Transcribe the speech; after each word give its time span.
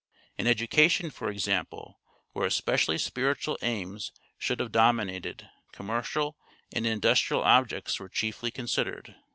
In 0.35 0.47
education, 0.47 1.11
for 1.11 1.29
example, 1.29 2.01
where 2.33 2.47
especially 2.47 2.97
spiritual 2.97 3.59
aims 3.61 4.11
should 4.39 4.59
have 4.59 4.71
dominated, 4.71 5.47
commercial 5.73 6.39
and 6.73 6.87
industrial 6.87 7.43
objects 7.43 7.99
were 7.99 8.09
chiefly 8.09 8.49
considered. 8.49 9.13